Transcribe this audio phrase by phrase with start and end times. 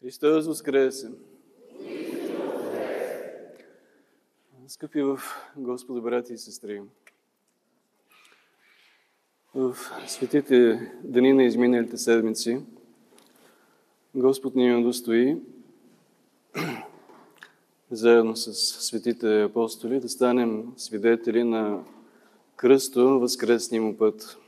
[0.00, 1.10] Христос Воскресе!
[4.68, 5.20] Скъпи в
[5.56, 6.82] Господа, брати и сестри,
[9.54, 12.60] в светите дни на изминалите седмици
[14.14, 15.36] Господ ни удостои
[17.90, 18.54] заедно с
[18.86, 21.84] светите апостоли да станем свидетели на
[22.56, 24.38] кръсто възкресния му път.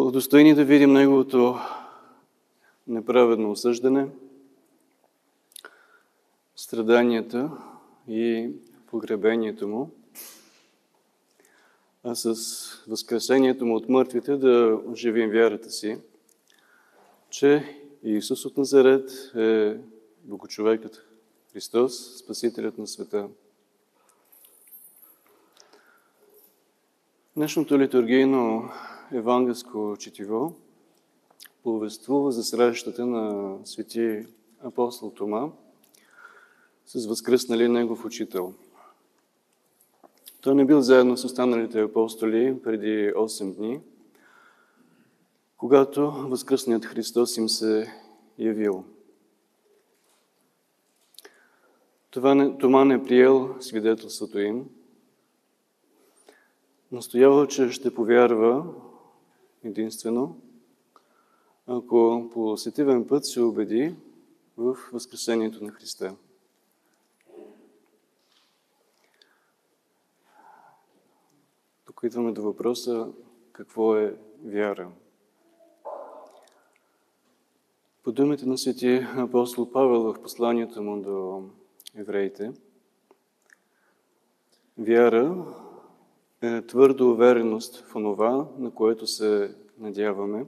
[0.00, 1.58] Удостоени да видим Неговото
[2.86, 4.08] неправедно осъждане,
[6.56, 7.50] страданията
[8.08, 8.50] и
[8.86, 9.90] погребението Му,
[12.04, 12.34] а с
[12.88, 15.98] възкресението Му от мъртвите да оживим вярата си,
[17.30, 19.76] че Исус от Назарет е
[20.24, 21.02] Богочовекът
[21.52, 23.28] Христос, Спасителят на света.
[27.36, 28.70] Днешното литургийно
[29.12, 30.54] евангелско четиво
[31.62, 34.26] повествува за срещата на свети
[34.60, 35.48] апостол Тома
[36.86, 38.54] с възкръснали негов учител.
[40.40, 43.80] Той не бил заедно с останалите апостоли преди 8 дни,
[45.56, 47.92] когато възкръсният Христос им се
[48.38, 48.84] явил.
[52.10, 54.68] Това не, Тома не приел свидетелството им,
[56.92, 58.64] настоявал, че ще повярва
[59.64, 60.40] единствено,
[61.66, 63.94] ако по сетивен път се убеди
[64.56, 66.16] в Възкресението на Христа.
[71.84, 73.08] Тук идваме до въпроса
[73.52, 74.90] какво е вяра.
[78.02, 81.42] По думите на свети апостол Павел в посланието му до
[81.94, 82.52] евреите,
[84.78, 85.44] вяра
[86.42, 90.46] е твърда увереност в онова, на което се надяваме,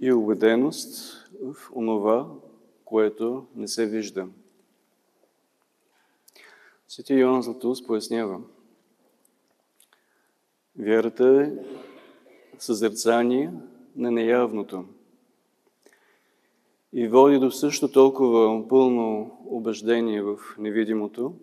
[0.00, 2.28] и убеденост в онова,
[2.84, 4.28] което не се вижда.
[6.88, 8.40] Свети Йоан Златус пояснява.
[10.78, 11.52] Вярата е
[12.58, 13.52] съзерцание
[13.96, 14.84] на неявното
[16.92, 21.34] и води до също толкова пълно убеждение в невидимото,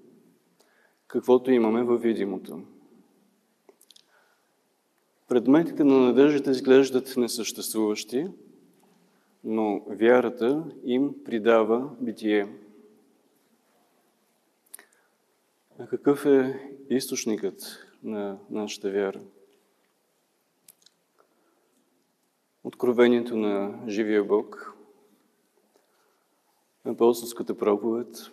[1.07, 2.61] каквото имаме във видимото.
[5.29, 8.27] Предметите на надеждата изглеждат несъществуващи,
[9.43, 12.47] но вярата им придава битие.
[15.79, 19.21] А какъв е източникът на нашата вяра?
[22.63, 24.75] Откровението на живия Бог,
[26.85, 28.31] апостолската проповед,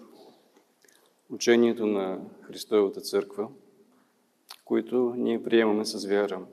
[1.31, 3.49] учението на Христовата църква,
[4.65, 6.47] които ние приемаме с вяра.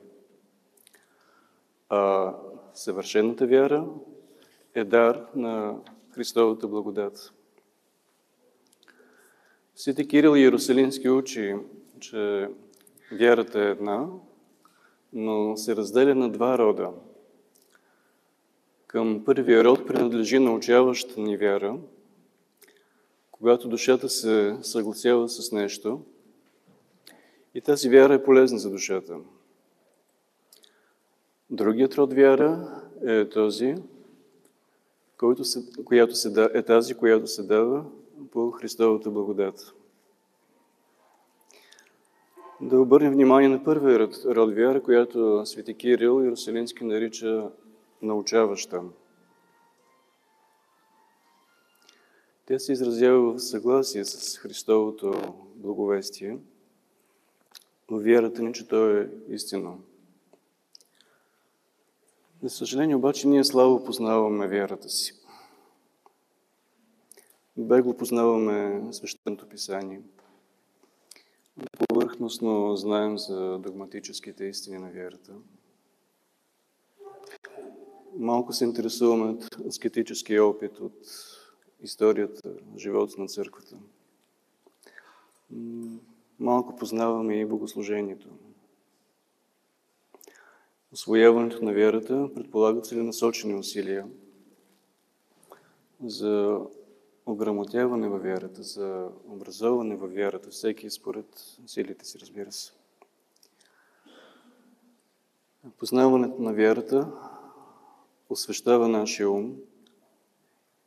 [1.88, 2.32] А
[2.74, 3.86] съвършената вяра
[4.74, 5.76] е дар на
[6.10, 7.32] Христовата благодат.
[9.76, 11.54] Свети Кирил Иерусалимски учи,
[12.00, 12.48] че
[13.12, 14.06] вярата е една,
[15.12, 16.90] но се разделя на два рода.
[18.86, 21.78] Към първия род принадлежи научаваща ни вяра,
[23.30, 26.00] когато душата се съгласява с нещо
[27.54, 29.16] и тази вяра е полезна за душата.
[31.54, 33.74] Другият род вяра е този,
[35.18, 37.84] който се, която се, е тази, която се дава
[38.32, 39.74] по Христовата благодат.
[42.60, 47.50] Да обърнем внимание на първия род, род вяра, която свети Кирил Иерусалимски нарича
[48.02, 48.82] научаваща.
[52.46, 56.38] Тя се изразява в съгласие с Христовото благовестие,
[57.90, 59.74] но вярата ни, че то е истина.
[62.44, 65.14] За съжаление обаче ние слабо познаваме вярата си.
[67.56, 70.00] Бегло познаваме свещеното писание.
[71.88, 75.32] Повърхностно знаем за догматическите истини на вярата.
[78.18, 80.98] Малко се интересуваме от аскетическия опит, от
[81.80, 83.76] историята, живота на църквата.
[86.38, 88.28] Малко познаваме и богослужението.
[90.94, 94.06] Освояването на вярата предполага целенасочени усилия
[96.04, 96.60] за
[97.26, 101.26] ограмотяване във вярата, за образоване във вярата, всеки според
[101.66, 102.72] силите си, разбира се.
[105.78, 107.12] Познаването на вярата
[108.28, 109.56] освещава нашия ум,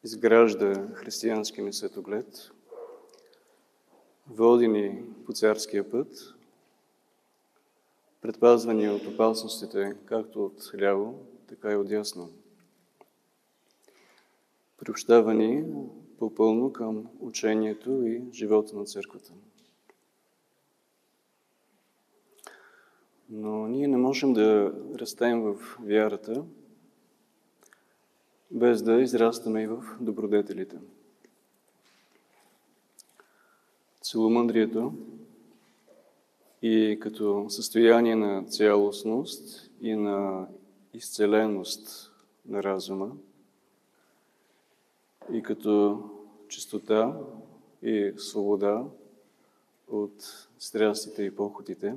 [0.03, 2.51] изгражда християнски ни светоглед,
[4.29, 6.36] води ни по царския път,
[8.21, 12.29] предпазва ни от опасностите, както от ляво, така и от ясно.
[14.77, 15.65] приобщава ни
[16.19, 19.33] по-пълно към учението и живота на църквата.
[23.29, 26.45] Но ние не можем да растем в вярата,
[28.51, 30.77] без да израстваме и в добродетелите.
[34.01, 34.93] Целомъдрието
[36.67, 40.47] и като състояние на цялостност и на
[40.93, 42.11] изцеленост
[42.45, 43.11] на разума
[45.31, 46.03] и като
[46.47, 47.19] чистота
[47.81, 48.85] и свобода
[49.87, 51.95] от страстите и похотите,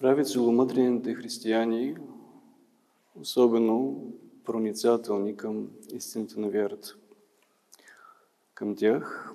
[0.00, 1.96] прави целомъдрените християни
[3.20, 4.04] особено
[4.44, 6.96] проницателни към истината на вярата.
[8.54, 9.34] Към тях,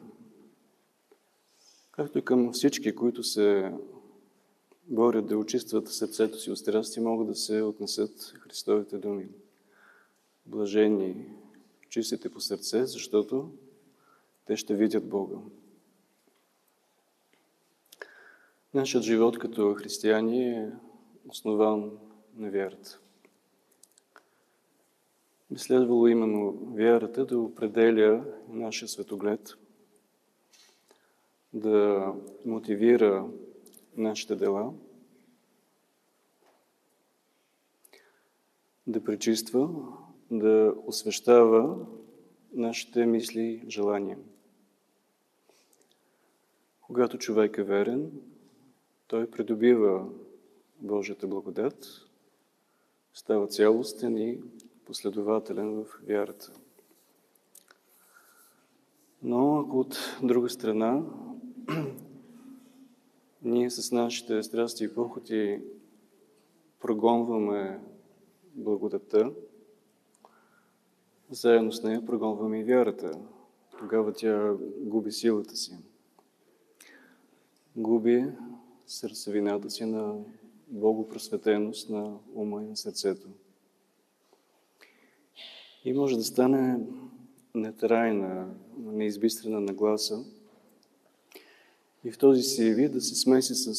[1.92, 3.74] както и към всички, които се
[4.88, 9.28] борят да очистват сърцето си от страсти, могат да се отнесат Христовите думи.
[10.46, 11.26] Блажени,
[11.90, 13.52] чистите по сърце, защото
[14.46, 15.38] те ще видят Бога.
[18.74, 20.72] Нашият живот като християни е
[21.28, 21.92] основан
[22.36, 23.00] на вярата.
[25.52, 29.58] Би следвало именно вярата да определя нашия светоглед,
[31.54, 32.14] да
[32.46, 33.28] мотивира
[33.98, 34.74] нашите дела,
[38.88, 39.70] да пречиства,
[40.32, 41.86] да освещава
[42.54, 44.18] нашите мисли и желания.
[46.82, 48.12] Когато човек е верен,
[49.08, 50.10] той придобива
[50.80, 51.88] Божията благодат,
[53.14, 54.40] става цялостен и
[54.86, 56.54] последователен в вярата.
[59.24, 61.04] Но ако от друга страна
[63.44, 65.62] ние с нашите страсти и похоти
[66.80, 67.80] прогонваме
[68.54, 69.32] благодата,
[71.30, 73.20] заедно с нея прогонваме и вярата.
[73.80, 75.78] Тогава тя губи силата си.
[77.76, 78.26] Губи
[78.86, 80.16] сърцевината си на
[80.68, 83.28] богопросветеност на ума и на сърцето.
[85.86, 86.80] И може да стане
[87.56, 90.26] нетрайна, неизбистрена нагласа
[92.04, 93.74] и в този си вид да се смеси с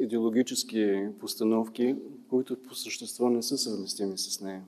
[0.00, 1.96] идеологически постановки,
[2.30, 4.64] които по същество не са съвместими с нея.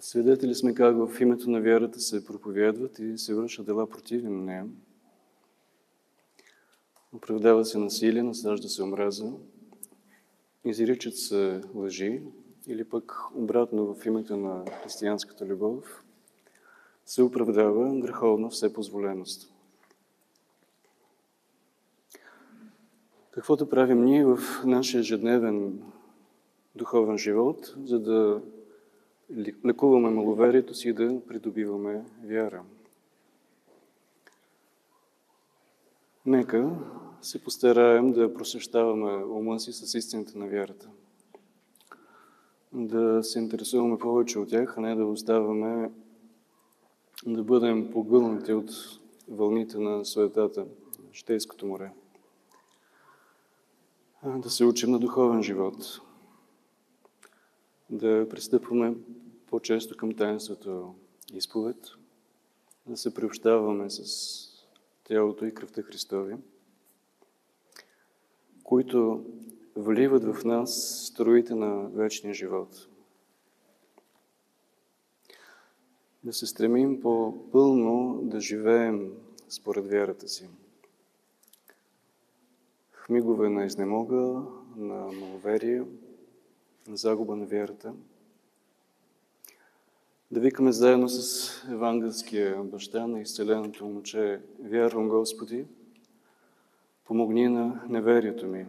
[0.00, 4.42] Свидетели сме как в името на вярата се проповядват и се вършат дела противни на
[4.42, 4.66] нея.
[7.12, 9.32] Оправдава се насилие, насажда се омраза,
[10.64, 12.22] изричат се лъжи,
[12.66, 16.04] или пък обратно в името на християнската любов,
[17.06, 19.51] се оправдава греховна всепозволеност.
[23.32, 25.82] Каквото правим ние в нашия ежедневен
[26.74, 28.42] духовен живот, за да
[29.64, 32.62] лекуваме маловерието си и да придобиваме вяра.
[36.26, 36.70] Нека
[37.22, 40.88] се постараем да просвещаваме ума си с истината на вярата–
[42.72, 45.90] да се интересуваме повече от тях, а не да оставаме
[47.26, 48.70] да бъдем погълнати от
[49.28, 50.66] вълните на суетата,
[51.12, 51.90] Щейското море.
[54.24, 56.00] Да се учим на духовен живот,
[57.90, 58.94] да пристъпваме
[59.46, 60.94] по-често към таинството
[61.34, 61.76] изповед,
[62.86, 64.04] да се приобщаваме с
[65.04, 66.36] тялото и кръвта Христови,
[68.64, 69.24] които
[69.76, 72.88] вливат в нас строите на вечния живот.
[76.24, 79.12] Да се стремим по-пълно да живеем
[79.48, 80.48] според вярата си.
[83.08, 84.42] Мигове на изнемога,
[84.76, 85.84] на маловерие,
[86.88, 87.94] на загуба на вярата.
[90.30, 95.66] Да викаме заедно с евангелския баща на изцеленото момче Вярвам Господи,
[97.04, 98.66] помогни на неверието ми,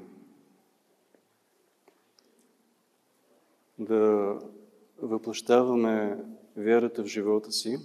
[3.80, 4.40] да
[5.02, 6.18] въплащаваме
[6.58, 7.78] вярата в живота си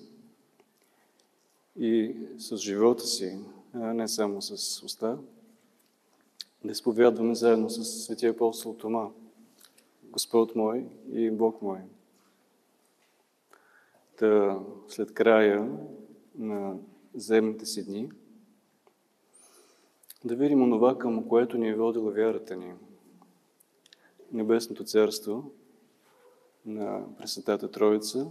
[1.76, 3.38] и с живота си,
[3.74, 5.18] а не само с уста,
[6.64, 9.08] да изповядваме заедно с светия апостол Тома,
[10.02, 11.78] Господ мой и Бог мой.
[14.16, 15.78] Та след края
[16.38, 16.76] на
[17.14, 18.10] земните си дни
[20.24, 22.74] да видим онова, към което ни е водила вярата ни.
[24.32, 25.50] Небесното царство–
[26.68, 28.26] на Пресветата Троица,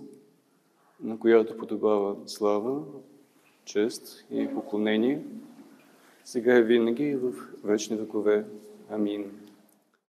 [1.04, 2.84] на която подобава слава,
[3.66, 5.26] чест и поклонение,
[6.28, 8.46] сега и винаги и в вечни векове.
[8.90, 9.47] Амин.